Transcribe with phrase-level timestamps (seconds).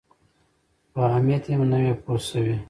[0.91, 2.55] پر اهمیت یې هم نه وي پوه شوي.